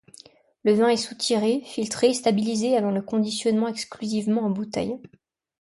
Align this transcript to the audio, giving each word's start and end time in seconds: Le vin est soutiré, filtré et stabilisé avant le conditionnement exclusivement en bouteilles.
Le 0.63 0.73
vin 0.73 0.89
est 0.89 0.97
soutiré, 0.97 1.61
filtré 1.63 2.07
et 2.07 2.13
stabilisé 2.15 2.75
avant 2.75 2.89
le 2.89 3.03
conditionnement 3.03 3.67
exclusivement 3.67 4.41
en 4.41 4.49
bouteilles. 4.49 4.99